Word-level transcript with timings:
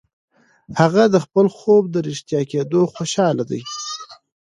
هغه 0.79 1.03
د 1.13 1.15
خپل 1.25 1.45
خوب 1.57 1.83
د 1.89 1.95
رښتیا 2.07 2.41
کېدو 2.51 2.81
خوشاله 2.93 3.43
ده. 3.49 3.59